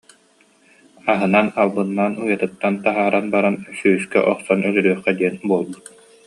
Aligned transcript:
Аһынан 1.11 1.47
албыннаан 1.61 2.13
уйатыттан 2.23 2.75
таһааран 2.83 3.25
баран 3.33 3.55
сүүскэ 3.77 4.19
охсон 4.31 4.59
өлөрүөххэ 4.67 5.11
диэн 5.19 5.35
буолбут 5.49 5.85